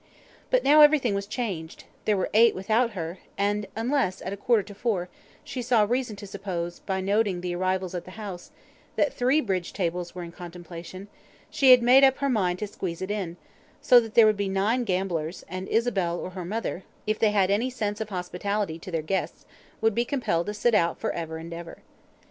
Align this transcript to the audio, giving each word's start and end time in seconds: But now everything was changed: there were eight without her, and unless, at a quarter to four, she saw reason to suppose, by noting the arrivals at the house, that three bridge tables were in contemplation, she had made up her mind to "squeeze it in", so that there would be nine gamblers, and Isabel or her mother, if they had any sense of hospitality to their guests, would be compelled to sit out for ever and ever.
But 0.49 0.63
now 0.63 0.81
everything 0.81 1.13
was 1.13 1.27
changed: 1.27 1.83
there 2.05 2.17
were 2.17 2.31
eight 2.33 2.55
without 2.55 2.93
her, 2.93 3.19
and 3.37 3.67
unless, 3.75 4.19
at 4.23 4.33
a 4.33 4.35
quarter 4.35 4.63
to 4.63 4.73
four, 4.73 5.09
she 5.43 5.61
saw 5.61 5.83
reason 5.83 6.15
to 6.15 6.25
suppose, 6.25 6.79
by 6.79 7.01
noting 7.01 7.39
the 7.41 7.53
arrivals 7.53 7.93
at 7.93 8.05
the 8.05 8.09
house, 8.17 8.49
that 8.95 9.13
three 9.13 9.41
bridge 9.41 9.73
tables 9.73 10.15
were 10.15 10.23
in 10.23 10.31
contemplation, 10.31 11.07
she 11.51 11.69
had 11.69 11.83
made 11.83 12.03
up 12.03 12.17
her 12.17 12.29
mind 12.29 12.57
to 12.57 12.65
"squeeze 12.67 13.03
it 13.03 13.11
in", 13.11 13.37
so 13.79 13.99
that 13.99 14.15
there 14.15 14.25
would 14.25 14.35
be 14.37 14.49
nine 14.49 14.85
gamblers, 14.85 15.45
and 15.47 15.67
Isabel 15.69 16.17
or 16.19 16.31
her 16.31 16.45
mother, 16.45 16.83
if 17.05 17.19
they 17.19 17.29
had 17.29 17.51
any 17.51 17.69
sense 17.69 18.01
of 18.01 18.09
hospitality 18.09 18.79
to 18.79 18.89
their 18.89 19.03
guests, 19.03 19.45
would 19.81 19.93
be 19.93 20.03
compelled 20.03 20.47
to 20.47 20.55
sit 20.55 20.73
out 20.73 20.99
for 20.99 21.11
ever 21.11 21.37
and 21.37 21.53
ever. 21.53 21.77